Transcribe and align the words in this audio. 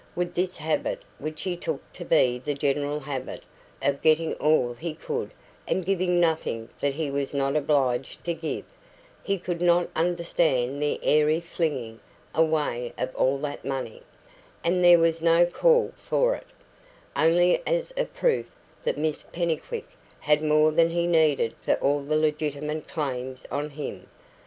With 0.15 0.35
his 0.35 0.57
habit 0.57 1.03
which 1.19 1.43
he 1.43 1.55
took 1.55 1.93
to 1.93 2.03
be 2.03 2.39
the 2.39 2.55
general 2.55 2.99
habit 3.01 3.43
of 3.83 4.01
getting 4.01 4.33
all 4.37 4.73
he 4.73 4.95
could 4.95 5.29
and 5.67 5.85
giving 5.85 6.19
nothing 6.19 6.69
that 6.79 6.95
he 6.95 7.11
was 7.11 7.35
not 7.35 7.55
obliged 7.55 8.23
to 8.23 8.33
give, 8.33 8.65
he 9.21 9.37
could 9.37 9.61
not 9.61 9.91
understand 9.95 10.81
the 10.81 10.99
airy 11.03 11.39
flinging 11.39 11.99
away 12.33 12.93
of 12.97 13.15
all 13.15 13.37
that 13.41 13.63
money, 13.63 14.01
when 14.63 14.81
there 14.81 14.97
was 14.97 15.21
no 15.21 15.45
"call" 15.45 15.91
for 15.97 16.33
it, 16.33 16.47
only 17.15 17.61
as 17.67 17.93
a 17.95 18.05
proof 18.05 18.51
that 18.81 18.97
Mr 18.97 19.31
Pennycuick 19.31 19.85
had 20.21 20.41
more 20.41 20.71
than 20.71 20.89
he 20.89 21.05
needed 21.05 21.53
for 21.61 21.75
all 21.75 22.01
the 22.01 22.17
legitimate 22.17 22.87
claims 22.87 23.45
on 23.51 23.69
him. 23.69 24.07